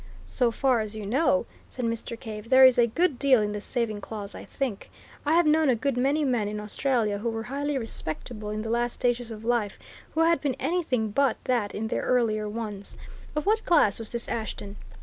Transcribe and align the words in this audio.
"So 0.25 0.49
far 0.49 0.79
as 0.79 0.95
you 0.95 1.05
know!" 1.05 1.45
said 1.69 1.85
Mr. 1.85 2.19
Cave. 2.19 2.49
"There 2.49 2.65
is 2.65 2.79
a 2.79 2.87
good 2.87 3.19
deal 3.19 3.39
in 3.39 3.51
the 3.51 3.61
saving 3.61 4.01
clause, 4.01 4.33
I 4.33 4.43
think. 4.45 4.89
I 5.27 5.33
have 5.35 5.45
known 5.45 5.69
a 5.69 5.75
good 5.75 5.95
many 5.95 6.23
men 6.25 6.47
in 6.47 6.59
Australia 6.59 7.19
who 7.19 7.29
were 7.29 7.43
highly 7.43 7.77
respectable 7.77 8.49
in 8.49 8.63
the 8.63 8.71
last 8.71 8.93
stages 8.93 9.29
of 9.29 9.45
life 9.45 9.77
who 10.15 10.21
had 10.21 10.41
been 10.41 10.55
anything 10.55 11.11
but 11.11 11.37
that 11.43 11.75
in 11.75 11.87
their 11.89 12.01
earlier 12.01 12.49
ones! 12.49 12.97
Of 13.35 13.45
what 13.45 13.63
class 13.63 13.99
was 13.99 14.11
this 14.11 14.27
Ashton?" 14.27 14.75